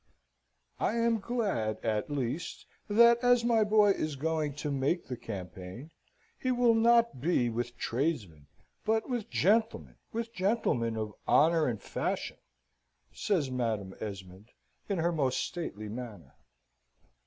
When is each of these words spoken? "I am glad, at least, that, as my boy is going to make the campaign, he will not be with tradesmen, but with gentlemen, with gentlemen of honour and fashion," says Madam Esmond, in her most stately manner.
"I 0.79 0.93
am 0.95 1.19
glad, 1.19 1.77
at 1.83 2.09
least, 2.09 2.65
that, 2.87 3.19
as 3.19 3.45
my 3.45 3.63
boy 3.63 3.91
is 3.91 4.15
going 4.15 4.55
to 4.55 4.71
make 4.71 5.05
the 5.05 5.15
campaign, 5.15 5.91
he 6.39 6.49
will 6.51 6.73
not 6.73 7.21
be 7.21 7.51
with 7.51 7.77
tradesmen, 7.77 8.47
but 8.83 9.07
with 9.07 9.29
gentlemen, 9.29 9.97
with 10.11 10.33
gentlemen 10.33 10.97
of 10.97 11.13
honour 11.27 11.67
and 11.67 11.79
fashion," 11.79 12.37
says 13.13 13.51
Madam 13.51 13.93
Esmond, 13.99 14.49
in 14.89 14.97
her 14.97 15.11
most 15.11 15.37
stately 15.37 15.87
manner. 15.87 16.33